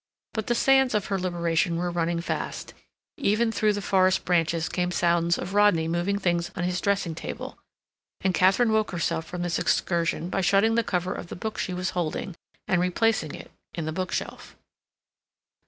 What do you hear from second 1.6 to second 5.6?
were running fast; even through the forest branches came sounds of